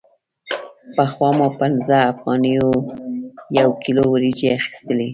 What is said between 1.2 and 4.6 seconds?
مو په پنځه افغانیو یو کیلو وریجې